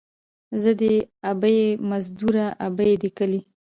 ـ 0.31 0.61
زه 0.61 0.71
دې 0.81 0.95
ابۍ 1.31 1.59
مزدوره، 1.89 2.45
ابۍ 2.67 2.91
دې 3.01 3.09
کلي. 3.17 3.41